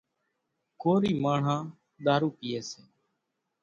ڪورِي 0.81 1.11
ماڻۿان 1.23 1.63
ۮارُو 2.03 2.29
پيئيَ 2.37 2.59
سي۔ 2.69 2.81